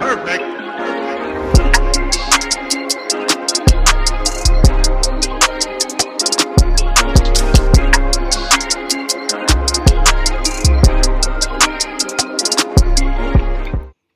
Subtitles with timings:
[0.00, 0.42] Perfect.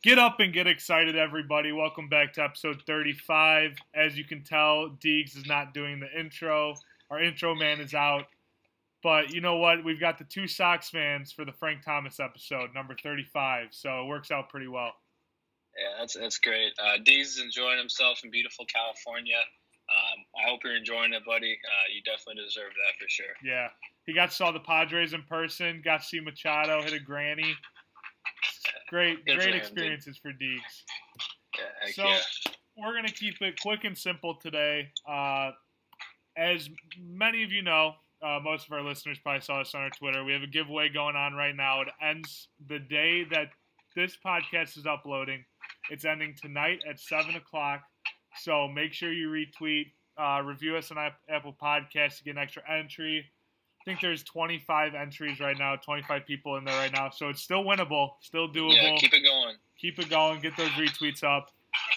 [0.02, 1.72] Get up and get excited, everybody.
[1.72, 3.76] Welcome back to episode 35.
[3.94, 6.76] As you can tell, Deegs is not doing the intro.
[7.10, 8.24] Our intro man is out.
[9.02, 9.84] But you know what?
[9.84, 13.68] We've got the two Sox fans for the Frank Thomas episode, number 35.
[13.72, 14.94] So it works out pretty well.
[15.76, 16.72] Yeah, that's that's great.
[16.78, 16.96] Uh,
[17.42, 19.40] enjoying himself in beautiful California.
[19.90, 21.52] Um, I hope you're enjoying it, buddy.
[21.52, 23.34] Uh, you definitely deserve that for sure.
[23.44, 23.68] Yeah.
[24.06, 27.54] He got to saw the Padres in person, got to see Machado hit a granny.
[28.88, 29.60] Great, Good for great him, dude.
[29.62, 30.84] experiences for Deegs.
[31.56, 32.18] Yeah, So yeah.
[32.76, 34.88] we're gonna keep it quick and simple today.
[35.08, 35.50] Uh,
[36.36, 36.68] as
[36.98, 40.24] many of you know, uh, most of our listeners probably saw this on our Twitter.
[40.24, 41.82] We have a giveaway going on right now.
[41.82, 43.48] It ends the day that
[43.94, 45.44] this podcast is uploading.
[45.90, 47.82] It's ending tonight at seven o'clock.
[48.40, 52.62] So make sure you retweet, uh, review us on Apple Podcasts to get an extra
[52.70, 53.24] entry.
[53.80, 57.10] I think there's 25 entries right now, 25 people in there right now.
[57.10, 59.56] So it's still winnable, still doable Yeah, keep it going.
[59.78, 61.50] keep it going, get those retweets up.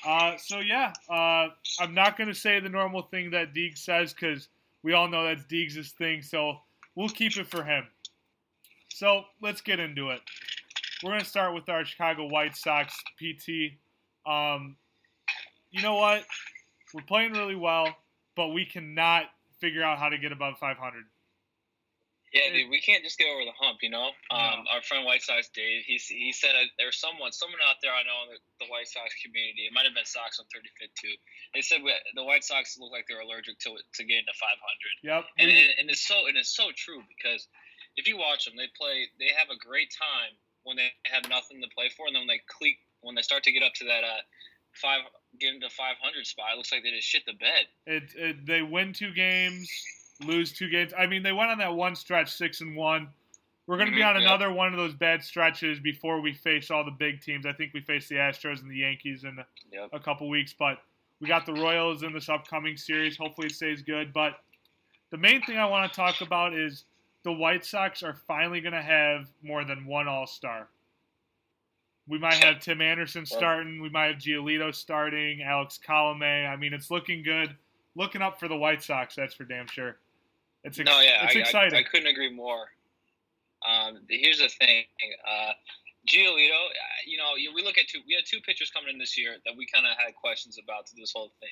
[0.05, 1.47] Uh, so yeah, uh,
[1.79, 4.49] I'm not gonna say the normal thing that Deegs says because
[4.83, 6.21] we all know that's Deegs' thing.
[6.21, 6.57] So
[6.95, 7.85] we'll keep it for him.
[8.89, 10.21] So let's get into it.
[11.03, 13.77] We're gonna start with our Chicago White Sox PT.
[14.25, 14.77] Um,
[15.71, 16.25] you know what?
[16.93, 17.95] We're playing really well,
[18.35, 19.25] but we cannot
[19.59, 20.77] figure out how to get above 500.
[22.33, 24.11] Yeah, dude, we can't just get over the hump, you know.
[24.29, 24.75] Um, No.
[24.75, 28.03] Our friend White Sox Dave, he he said uh, there's someone someone out there I
[28.03, 29.63] know in the, the White Sox community.
[29.63, 31.15] It might have been Sox on 35th too.
[31.53, 34.59] They said we, the White Sox look like they're allergic to to getting to 500.
[35.07, 35.23] Yep.
[35.39, 37.47] and, and, and it's so and it's so true because
[37.95, 40.35] if you watch them, they play they have a great time
[40.67, 43.41] when they have nothing to play for, and then when they click when they start
[43.43, 44.19] to get up to that uh
[44.73, 45.01] five
[45.39, 47.65] get into five hundred spot, it looks like they just shit the bed.
[47.85, 49.69] It, it they win two games,
[50.25, 50.93] lose two games.
[50.97, 53.07] I mean, they went on that one stretch six and one.
[53.65, 54.21] We're going to be Mhm, on yeah.
[54.27, 57.45] another one of those bad stretches before we face all the big teams.
[57.45, 59.89] I think we face the Astros and the Yankees in Yep.
[59.91, 60.81] a couple weeks, but
[61.19, 63.17] we got the Royals in this upcoming series.
[63.17, 64.13] Hopefully, it stays good.
[64.13, 64.39] But
[65.09, 66.85] the main thing I want to talk about is
[67.27, 70.69] the White Sox are finally going to have more than one All Star.
[72.07, 73.81] We might have Tim Anderson starting.
[73.81, 75.41] We might have Giolito starting.
[75.41, 76.49] Alex Colome.
[76.49, 77.53] I mean, it's looking good.
[77.95, 79.13] Looking up for the White Sox.
[79.13, 79.97] That's for damn sure.
[80.63, 81.75] It's ex- no, yeah, it's I, exciting.
[81.75, 82.67] I, I couldn't agree more.
[83.67, 84.85] Um, here's the thing,
[85.27, 85.51] uh,
[86.07, 86.51] Giolito.
[86.51, 87.99] uh, You know, we look at two.
[88.07, 90.85] We had two pitchers coming in this year that we kind of had questions about
[90.85, 91.51] to this whole thing,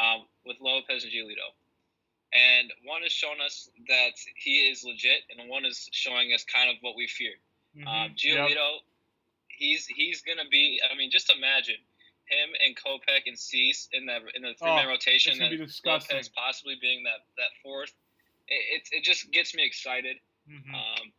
[0.00, 1.54] um, with Lopez and Giolito.
[2.34, 6.68] And one is showing us that he is legit, and one is showing us kind
[6.68, 7.38] of what we feared.
[7.76, 7.86] Mhm.
[7.86, 8.50] Um, Yep.
[8.50, 8.78] Giolito,
[9.48, 10.80] he's he's gonna be.
[10.82, 11.78] I mean, just imagine
[12.26, 15.56] him and Kopech and Cease in that in the three man Oh, rotation, and be
[15.58, 16.16] disgusting.
[16.16, 17.92] Lopez possibly being that that fourth.
[18.48, 20.16] It, it, it just gets me excited.
[20.48, 20.74] Mhm.
[20.74, 21.12] Um,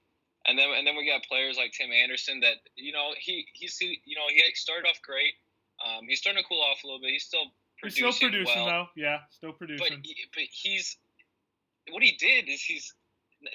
[0.48, 3.80] and then and then we got players like Tim Anderson that you know he he's
[3.82, 5.34] you know he started off great.
[5.84, 7.12] Um, he's starting to cool off a little bit.
[7.12, 9.02] He's still producing, He's still producing well, though.
[9.02, 10.02] Yeah, still but producing.
[10.04, 10.98] he, but he's
[11.92, 12.94] what he did is he's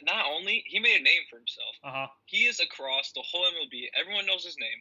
[0.05, 1.75] not only he made a name for himself.
[1.83, 2.07] Uh huh.
[2.27, 3.89] He is across the whole MLB.
[3.99, 4.81] Everyone knows his name.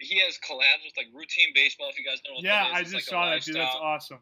[0.00, 1.88] He has collabs with like routine baseball.
[1.90, 3.56] If you guys know what Yeah, that is, I just like saw that, dude.
[3.56, 4.18] That's awesome.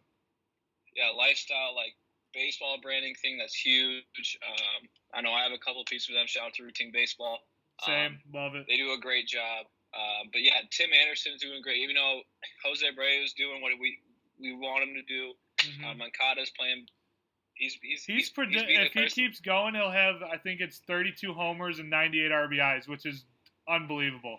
[0.96, 1.96] yeah, lifestyle like
[2.34, 4.04] baseball branding thing that's huge.
[4.46, 6.26] Um, I know I have a couple pieces of them.
[6.26, 7.40] Shout out to Routine Baseball.
[7.84, 8.20] Same.
[8.20, 8.64] Um, Love it.
[8.68, 9.66] they do a great job.
[9.92, 11.80] Um, but yeah, Tim Anderson's doing great.
[11.84, 12.20] Even though
[12.64, 13.98] Jose Abreu is doing what we
[14.40, 15.32] we want him to do.
[15.60, 15.84] Mhm.
[15.84, 16.86] Uh, Moncada's playing.
[17.54, 21.32] He's he's He's, predi- the if he keeps going, he'll have I think it's 32
[21.34, 23.24] homers and 98 RBIs, which is
[23.68, 24.38] unbelievable.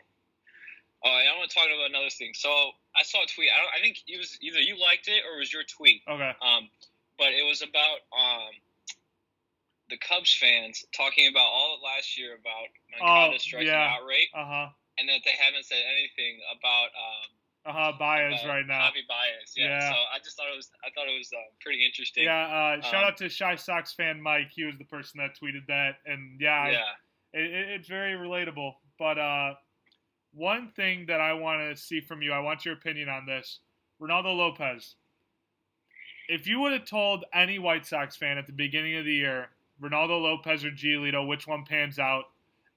[1.06, 2.31] Oh, and I want to talk about another thing.
[2.34, 2.50] So
[2.96, 3.50] I saw a tweet.
[3.51, 6.01] I, don't, I think it was either you liked it or it was your tweet.
[6.07, 6.31] Okay.
[6.41, 6.69] Um,
[7.19, 8.56] but it was about um,
[9.90, 13.94] the Cubs fans talking about all of last year about Moncada's Oh, striking yeah.
[14.00, 14.68] out rate, Uh huh.
[14.97, 17.28] and that they haven't said anything about um,
[17.65, 17.94] Uh huh.
[17.98, 18.81] Baez about right now.
[18.89, 19.54] Javi Baez.
[19.56, 19.68] Yeah.
[19.68, 19.89] Yeah.
[19.89, 22.25] So I just thought it was I thought it was uh, pretty interesting.
[22.25, 22.75] Yeah.
[22.77, 24.50] Uh, shout Um, out to Shy Sox fan Mike.
[24.54, 26.81] He was the person that tweeted that, and yeah, Yeah.
[27.39, 28.74] it, it- it's very relatable.
[29.00, 29.54] But uh,
[30.33, 33.60] one thing that I want to see from you, I want your opinion on this.
[34.01, 34.95] Reynaldo Lopez.
[36.30, 39.50] If you would have told any White Sox fan at the beginning of the year,
[39.81, 42.25] Reynaldo Lopez or Giolito, which one pans out,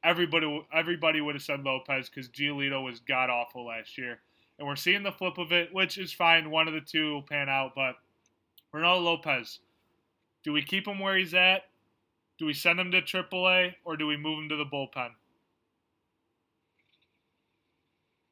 [0.05, 4.21] everybody everybody would have said Lopez because Giolito was god awful last year.
[4.59, 6.51] And we're seeing the flip of it, which is fine.
[6.51, 7.97] One of the two will pan out, but
[8.75, 9.61] Reynaldo Lopez,
[10.45, 11.65] do we keep him where he's at?
[12.39, 15.11] Do we send him to AAA or do we move him to the bullpen?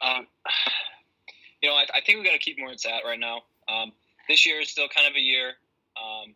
[0.00, 0.26] Um,
[1.62, 3.42] you know, I, I think we got to keep Moritz at right now.
[3.68, 3.92] Um,
[4.28, 5.54] this year is still kind of a year,
[5.96, 6.34] um,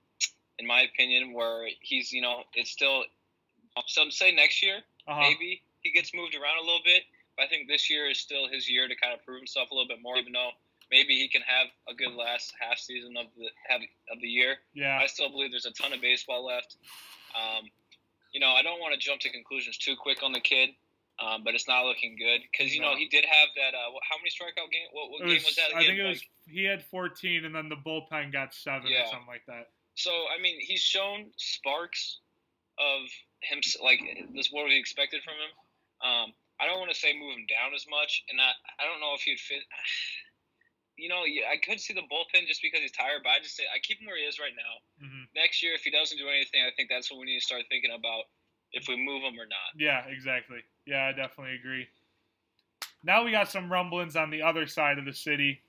[0.58, 3.04] in my opinion, where he's, you know, it's still.
[3.86, 5.20] Some say next year, uh-huh.
[5.20, 7.02] maybe he gets moved around a little bit.
[7.40, 9.88] I think this year is still his year to kind of prove himself a little
[9.88, 10.50] bit more, even though
[10.90, 13.80] maybe he can have a good last half season of the have,
[14.12, 14.56] of the year.
[14.74, 16.76] Yeah, I still believe there's a ton of baseball left.
[17.36, 17.68] Um,
[18.32, 20.70] you know, I don't want to jump to conclusions too quick on the kid.
[21.18, 23.74] Um, but it's not looking good because you know he did have that.
[23.74, 24.86] Uh, how many strikeout game?
[24.92, 25.70] What, what was, game was that?
[25.70, 25.82] Again?
[25.82, 29.02] I think it was he had 14, and then the bullpen got seven yeah.
[29.02, 29.70] or something like that.
[29.96, 32.20] So I mean, he's shown sparks
[32.78, 33.08] of
[33.42, 34.00] him, like
[34.32, 36.08] this what we expected from him.
[36.08, 38.50] Um, I don't want to say move him down as much, and I
[38.82, 39.62] I don't know if he'd fit.
[40.98, 43.62] You know, I could see the bullpen just because he's tired, but I just say
[43.72, 45.06] I keep him where he is right now.
[45.06, 45.30] Mm-hmm.
[45.36, 47.62] Next year, if he doesn't do anything, I think that's what we need to start
[47.70, 48.24] thinking about
[48.72, 49.78] if we move him or not.
[49.78, 50.58] Yeah, exactly.
[50.86, 51.86] Yeah, I definitely agree.
[53.04, 55.60] Now we got some rumblings on the other side of the city.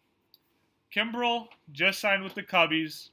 [0.94, 3.10] Kimbrel just signed with the Cubbies.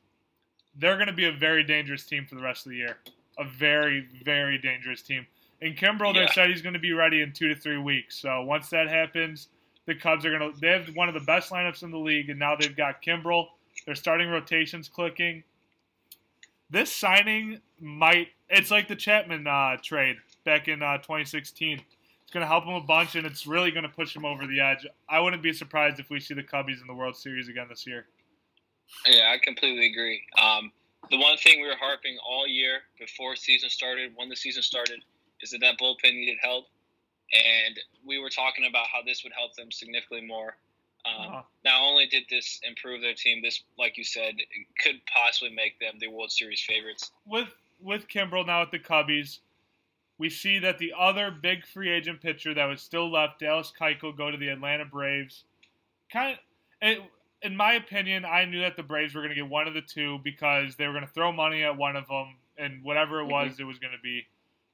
[0.74, 2.96] They're going to be a very dangerous team for the rest of the year.
[3.38, 5.26] A very, very dangerous team.
[5.62, 6.26] And Kimbrel, yeah.
[6.26, 8.20] they said he's going to be ready in two to three weeks.
[8.20, 9.48] So once that happens,
[9.86, 10.60] the Cubs are going to.
[10.60, 13.46] They have one of the best lineups in the league, and now they've got Kimbrel.
[13.86, 15.44] They're starting rotations clicking.
[16.68, 18.28] This signing might.
[18.50, 21.80] It's like the Chapman uh, trade back in uh, 2016.
[22.22, 24.46] It's going to help him a bunch, and it's really going to push him over
[24.46, 24.84] the edge.
[25.08, 27.86] I wouldn't be surprised if we see the Cubbies in the World Series again this
[27.86, 28.06] year.
[29.06, 30.22] Yeah, I completely agree.
[30.40, 30.72] Um,
[31.10, 35.00] the one thing we were harping all year before season started, when the season started,
[35.42, 36.66] is that that bullpen needed help,
[37.32, 40.56] and we were talking about how this would help them significantly more.
[41.06, 41.42] Um, uh-huh.
[41.64, 44.34] Not only did this improve their team, this, like you said,
[44.82, 47.10] could possibly make them the World Series favorites.
[47.26, 47.48] With
[47.80, 49.38] with Kimbrel now at the Cubbies,
[50.18, 54.16] we see that the other big free agent pitcher that was still left, Dallas Keuchel,
[54.16, 55.44] go to the Atlanta Braves.
[56.10, 56.38] Kind of,
[56.80, 57.02] it,
[57.42, 59.82] in my opinion, I knew that the Braves were going to get one of the
[59.82, 63.26] two because they were going to throw money at one of them, and whatever it
[63.26, 63.62] was, mm-hmm.
[63.62, 64.26] it was going to be.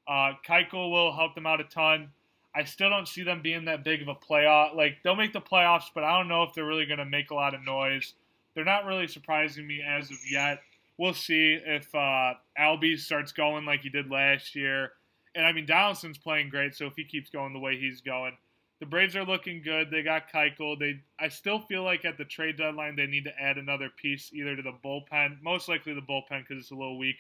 [0.06, 2.10] Uh, Keuchel will help them out a ton.
[2.54, 4.74] I still don't see them being that big of a playoff.
[4.76, 7.30] Like they'll make the playoffs, but I don't know if they're really going to make
[7.30, 8.14] a lot of noise.
[8.54, 10.60] They're not really surprising me as of yet.
[10.98, 14.92] We'll see if uh, Albie starts going like he did last year.
[15.34, 18.36] And I mean, Donaldson's playing great, so if he keeps going the way he's going,
[18.80, 19.90] the Braves are looking good.
[19.90, 20.78] They got Keuchel.
[20.78, 24.30] They, I still feel like at the trade deadline they need to add another piece,
[24.34, 27.16] either to the bullpen, most likely the bullpen because it's a little weak.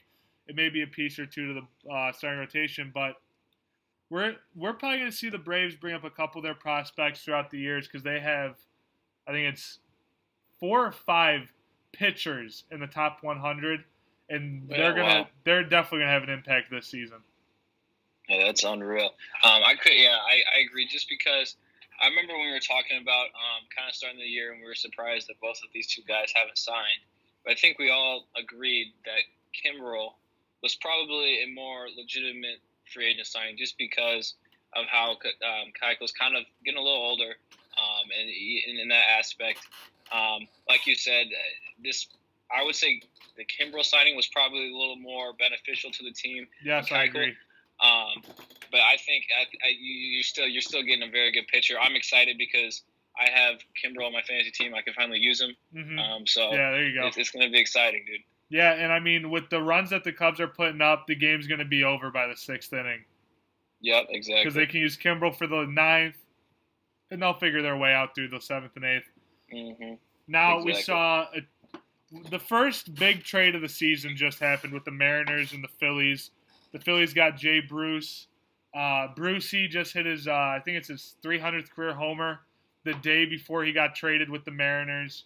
[0.48, 3.16] It may be a piece or two to the uh, starting rotation, but
[4.10, 7.22] we're we're probably going to see the Braves bring up a couple of their prospects
[7.22, 8.56] throughout the years because they have,
[9.26, 9.78] I think it's
[10.60, 11.52] four or five
[11.92, 13.84] pitchers in the top 100,
[14.28, 15.28] and they're gonna wow.
[15.44, 17.18] they're definitely gonna have an impact this season.
[18.28, 19.10] Yeah, that's unreal.
[19.42, 20.86] Um, I could, yeah, I, I agree.
[20.86, 21.56] Just because
[22.00, 24.66] I remember when we were talking about um, kind of starting the year, and we
[24.66, 27.02] were surprised that both of these two guys haven't signed.
[27.44, 29.22] But I think we all agreed that
[29.52, 30.14] Kimbrel
[30.62, 32.60] was probably a more legitimate
[32.92, 34.34] free agent signing, just because
[34.74, 37.34] of how um, was kind of getting a little older,
[37.76, 39.60] um, and in, in that aspect,
[40.12, 41.26] um, like you said,
[41.82, 42.08] this
[42.54, 43.02] I would say
[43.36, 46.46] the Kimbrel signing was probably a little more beneficial to the team.
[46.62, 47.34] Yes, I agree.
[47.82, 48.22] Um,
[48.70, 51.74] but I think I, I, you, are still you're still getting a very good pitcher.
[51.80, 52.82] I'm excited because
[53.18, 54.74] I have Kimbrel on my fantasy team.
[54.74, 55.56] I can finally use him.
[55.74, 55.98] Mm-hmm.
[55.98, 57.06] Um, so yeah, there you go.
[57.06, 58.20] It's, it's going to be exciting, dude.
[58.52, 61.46] Yeah, and I mean, with the runs that the Cubs are putting up, the game's
[61.46, 63.02] going to be over by the sixth inning.
[63.80, 64.42] Yep, exactly.
[64.42, 66.16] Because they can use Kimbrel for the ninth,
[67.10, 69.02] and they'll figure their way out through the seventh and 8th
[69.54, 69.94] mm-hmm.
[70.28, 70.72] Now exactly.
[70.72, 75.54] we saw a, the first big trade of the season just happened with the Mariners
[75.54, 76.30] and the Phillies.
[76.72, 78.26] The Phillies got Jay Bruce.
[78.76, 82.40] Uh, Brucey just hit his, uh, I think it's his 300th career homer
[82.84, 85.24] the day before he got traded with the Mariners.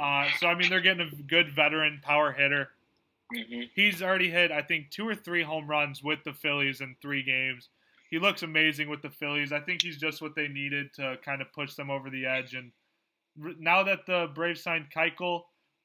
[0.00, 2.68] Uh, so I mean, they're getting a good veteran power hitter.
[3.34, 3.62] Mm-hmm.
[3.74, 7.22] He's already hit, I think, two or three home runs with the Phillies in three
[7.22, 7.68] games.
[8.10, 9.52] He looks amazing with the Phillies.
[9.52, 12.54] I think he's just what they needed to kind of push them over the edge.
[12.54, 12.70] And
[13.58, 15.42] now that the Braves signed Keuchel,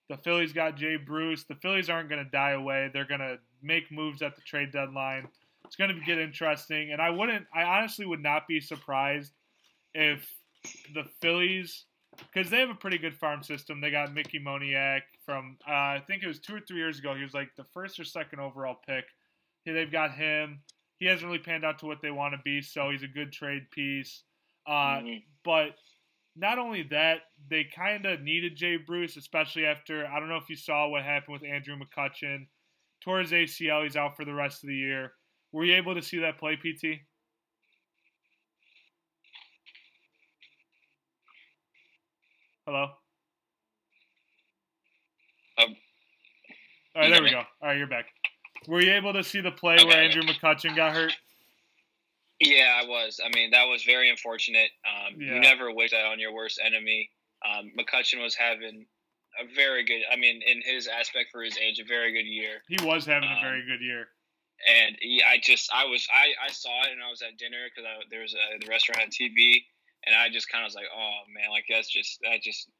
[0.07, 1.45] the Phillies got Jay Bruce.
[1.45, 2.91] The Phillies aren't going to die away.
[2.93, 5.27] They're going to make moves at the trade deadline.
[5.65, 7.45] It's going to get interesting, and I wouldn't.
[7.55, 9.31] I honestly would not be surprised
[9.93, 10.27] if
[10.93, 11.85] the Phillies,
[12.33, 13.81] because they have a pretty good farm system.
[13.81, 17.15] They got Mickey Moniak from uh, I think it was two or three years ago.
[17.15, 19.05] He was like the first or second overall pick.
[19.65, 20.61] They've got him.
[20.97, 23.31] He hasn't really panned out to what they want to be, so he's a good
[23.31, 24.23] trade piece.
[24.67, 25.17] Uh, mm-hmm.
[25.43, 25.71] But
[26.35, 30.49] not only that, they kind of needed Jay Bruce, especially after I don't know if
[30.49, 32.47] you saw what happened with Andrew McCutchen
[33.03, 33.83] tore his ACL.
[33.83, 35.13] He's out for the rest of the year.
[35.51, 37.01] Were you able to see that play, PT?
[42.71, 42.87] Hello.
[45.57, 45.75] Um,
[46.95, 47.39] All right, there we go.
[47.39, 48.05] All right, you're back.
[48.65, 49.83] Were you able to see the play Okay.
[49.85, 51.11] where Andrew McCutchen got hurt?
[52.39, 53.19] Yeah, I was.
[53.23, 54.69] I mean, that was very unfortunate.
[54.87, 55.33] Um, Yeah.
[55.33, 57.09] You never wish that on your worst enemy.
[57.45, 58.85] Um, McCutchen was having
[59.37, 60.03] a very good.
[60.09, 62.63] I mean, in his aspect for his age, a very good year.
[62.69, 64.07] He was having a Um, very good year.
[64.69, 67.67] And he, I just, I was, I, I saw it, and I was at dinner
[67.67, 69.65] because there was a, the restaurant had TV,
[70.05, 72.67] and I just kind of was like, oh man, like that's just, that just,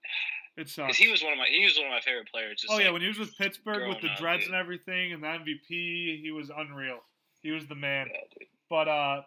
[0.58, 0.98] It because sucks.
[0.98, 2.60] he was one of my, he was one of my favorite players.
[2.60, 4.54] Just Oh yeah, like, when he was with Pittsburgh with the up, dreads dude.
[4.54, 7.00] and everything and the MVP, he was unreal.
[7.42, 8.08] He was the man.
[8.12, 8.46] yeah.
[8.70, 9.22] But uh,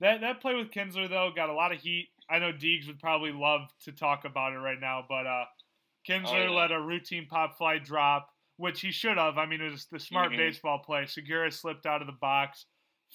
[0.00, 2.08] that that play with Kinsler though got a lot of heat.
[2.28, 5.44] I know Deegs would probably love to talk about it right now, but uh,
[6.08, 6.58] Kinsler Oh, yeah.
[6.60, 9.38] let a routine pop fly drop, which he should have.
[9.38, 10.38] I mean, it was the smart Mhm.
[10.38, 11.06] baseball play.
[11.06, 12.66] Segura slipped out of the box,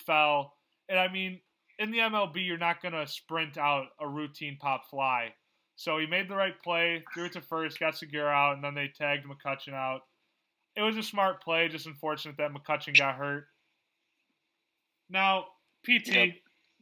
[0.06, 0.54] fell,
[0.88, 1.42] and I mean,
[1.80, 5.34] in the MLB, you're not gonna sprint out a routine pop fly.
[5.76, 8.76] So he made the right play, threw it to first, got Segura out, and then
[8.76, 10.02] they tagged McCutchen out.
[10.76, 13.48] It was a smart play, just unfortunate that McCutchen got hurt.
[15.10, 15.46] Now,
[15.86, 16.30] PT, Yep.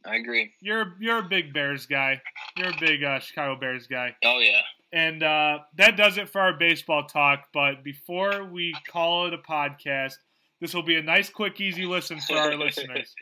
[0.04, 0.52] I agree.
[0.60, 2.20] you're you're a big Bears guy.
[2.56, 4.60] You're a big uh, Chicago Bears guy, Oh yeah.
[4.92, 7.48] and uh, that does it for our baseball talk.
[7.52, 10.14] But before we call it a podcast,
[10.60, 13.14] this will be a nice, quick, easy listen for our listeners.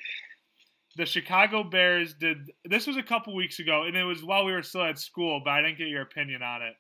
[0.96, 4.52] The Chicago Bears did this was a couple weeks ago, and it was while we
[4.52, 6.74] were still at school, but I didn't get your opinion on it.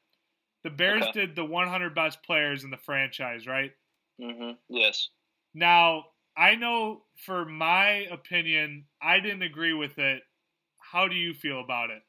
[0.64, 1.12] The Bears Okay.
[1.26, 3.72] did the 100 best players in the franchise, right?
[4.20, 4.52] Mm-hmm.
[4.68, 5.10] Yes.
[5.54, 6.06] Now,
[6.36, 10.22] I know for my opinion, I didn't agree with it.
[10.78, 12.02] How do you feel about it?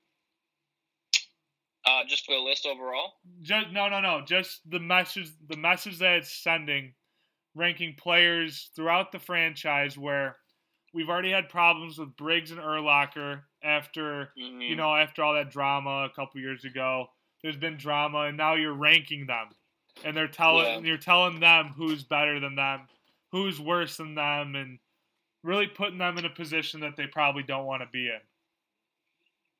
[1.86, 3.14] Uh, just for the list overall.
[3.42, 4.22] Just no, no, no.
[4.26, 6.94] Just the message, the message that it's sending,
[7.56, 9.98] ranking players throughout the franchise.
[9.98, 10.38] Where
[10.94, 14.67] we've already had problems with Briggs and Urlacher after Mhm.
[14.70, 17.13] you know after all that drama a couple years ago.
[17.44, 19.50] There's been drama, and now you're ranking them,
[20.03, 20.79] and they're telling Yeah.
[20.79, 22.88] you're telling them who's better than them,
[23.32, 24.79] who's worse than them, and
[25.44, 28.22] really putting them in a position that they probably don't want to be in.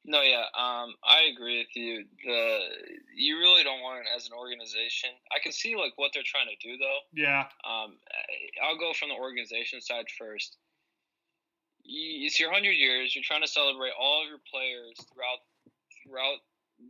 [0.06, 2.06] No, yeah, um, I agree with you.
[2.24, 5.10] The you really don't want it as an organization.
[5.32, 7.00] I can see like what they're trying to do though.
[7.12, 8.00] Yeah, Um,
[8.62, 10.58] I'll go from the organization side first.
[11.88, 13.16] It's your hundred years.
[13.16, 15.40] You're trying to celebrate all of your players throughout
[16.04, 16.40] throughout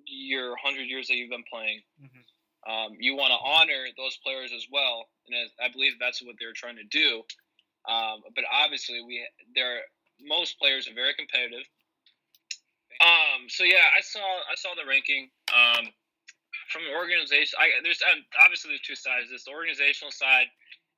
[0.05, 1.83] your hundred years that you've been playing.
[2.01, 2.25] Mhm.
[2.67, 6.53] Um, you want to honor those players as well, and I believe that's what they're
[6.53, 7.23] trying to do.
[7.87, 9.25] Um, but obviously, we
[9.55, 9.81] there
[10.19, 11.63] most players are very competitive.
[12.99, 15.29] Um, so yeah, I saw I saw the ranking.
[15.53, 15.93] Um,
[16.69, 19.29] from the organization, I there's um, obviously there's two sides.
[19.29, 20.47] This the organizational side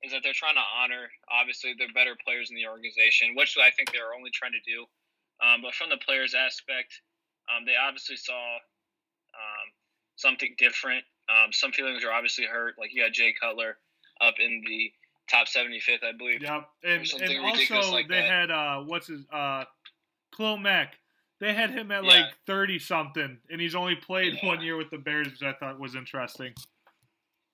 [0.03, 3.69] is that they're trying to honor obviously the better players in the organization, which I
[3.71, 4.85] think they're only trying to do.
[5.43, 7.01] Um, but from the players aspect,
[7.51, 8.55] um, they obviously saw
[9.35, 9.67] um,
[10.15, 11.03] something different.
[11.27, 12.75] Um, some feelings are obviously hurt.
[12.77, 13.77] Like you got Jay Cutler
[14.21, 14.91] up in the
[15.29, 16.41] top 75th, I believe.
[16.41, 18.29] Yep, and, and also like they that.
[18.29, 19.65] had uh, what's his uh,
[20.39, 20.95] Mack.
[21.39, 22.09] They had him at Yeah.
[22.09, 24.47] like thirty something, and he's only played Yeah.
[24.47, 26.53] one year with the Bears, which I thought was interesting.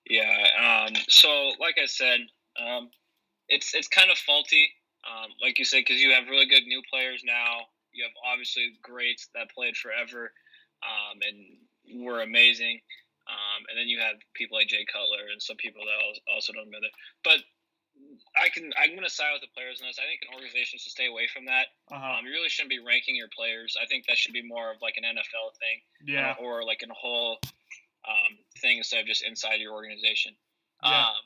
[0.08, 0.86] Yeah.
[0.88, 2.20] Um, so, like I said,
[2.60, 2.90] um,
[3.48, 4.70] it's it's kind of faulty,
[5.06, 7.66] um, like you said, because you have really good new players now.
[7.92, 10.32] You have obviously greats that played forever
[10.84, 12.80] um, and were amazing.
[13.26, 15.98] Um, and then you have people like Jay Cutler and some people that
[16.30, 16.86] also don't matter.
[17.24, 17.42] But
[18.36, 19.98] I can I'm going to side with the players on this.
[19.98, 21.74] I think an organization should stay away from that.
[21.90, 22.20] Uh-huh.
[22.20, 23.74] Um, you really shouldn't be ranking your players.
[23.74, 26.84] I think that should be more of like an NFL thing yeah, uh, or like
[26.84, 27.38] a whole
[28.06, 30.36] um, thing instead of just inside your organization.
[30.84, 31.10] Yeah.
[31.10, 31.22] Um,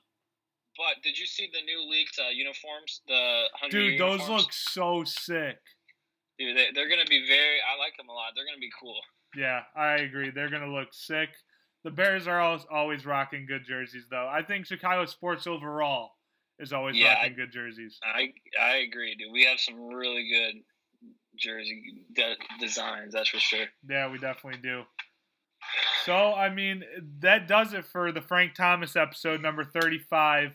[0.77, 3.03] but did you see the new leaked uh, uniforms?
[3.09, 5.59] The dude, those look so sick.
[6.39, 7.59] Dude, they, they're gonna be very.
[7.61, 8.33] I like them a lot.
[8.35, 9.01] They're gonna be cool.
[9.37, 10.31] Yeah, I agree.
[10.31, 11.31] They're gonna look sick.
[11.85, 14.29] The Bears are always, always rocking good jerseys, though.
[14.31, 16.11] I think Chicago sports overall
[16.59, 17.99] is always Yeah, rocking good jerseys.
[18.05, 19.33] I I agree, dude.
[19.33, 20.63] We have some really good
[21.37, 23.15] jersey de- designs.
[23.15, 23.67] That's for sure.
[23.89, 24.83] Yeah, we definitely do.
[26.05, 26.85] So, I mean,
[27.21, 30.53] that does it for the Frank Thomas episode number 35.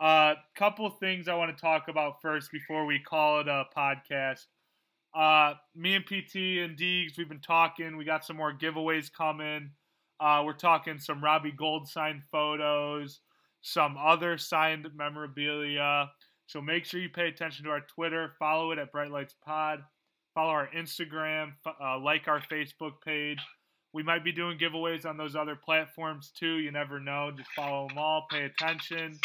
[0.00, 3.64] A uh, couple things I want to talk about first before we call it a
[3.76, 4.46] podcast.
[5.14, 7.96] Uh, me and PT and Deegs, we've been talking.
[7.96, 9.70] We got some more giveaways coming.
[10.20, 13.20] Uh, we're talking some Robbie Gold signed photos,
[13.62, 16.10] some other signed memorabilia.
[16.46, 18.32] So make sure you pay attention to our Twitter.
[18.38, 19.80] Follow it at Bright Lights Pod.
[20.34, 21.52] Follow our Instagram.
[21.80, 23.38] Uh, like our Facebook page.
[23.98, 26.62] We might be doing giveaways on those other platforms too.
[26.62, 27.32] You never know.
[27.36, 28.28] Just follow them all.
[28.30, 29.18] Pay attention.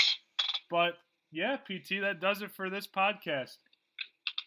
[0.72, 0.98] But
[1.32, 3.54] yeah, PT, that does it for this podcast.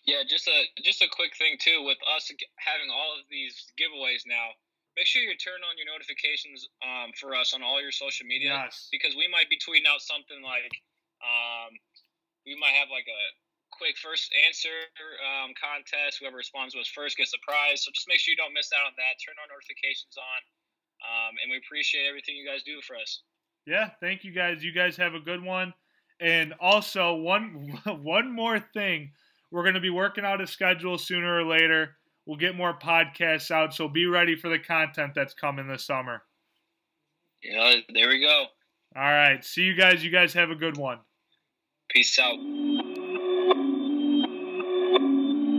[0.03, 2.27] Yeah, just a just a quick thing too with us
[2.59, 4.51] having all of these giveaways now.
[4.99, 8.51] make sure you turn on your notifications um, for us on all your social media
[8.51, 8.89] Yes.
[8.91, 10.75] because we might be tweeting out something like
[11.23, 11.71] um,
[12.47, 13.23] we might have like a
[13.73, 14.73] quick first answer
[15.23, 16.19] um, contest.
[16.21, 17.85] Whoever responds to us first gets a prize.
[17.85, 19.19] So just make sure you don't miss out on that.
[19.23, 20.41] Turn our notifications on,
[21.05, 23.23] um, and we appreciate everything you guys do for us.
[23.67, 24.63] Yeah, thank you guys.
[24.63, 25.75] You guys have a good one.
[26.21, 29.13] And also one one more thing.
[29.51, 31.97] We're going to be working out a schedule sooner or later.
[32.27, 36.23] We'll get more podcasts out, so be ready for the content that's coming this summer.
[37.43, 38.47] Yeah, there we go.
[38.97, 39.45] All right.
[39.45, 40.03] See you guys.
[40.03, 40.99] You guys have a good one.
[41.89, 42.37] Peace out.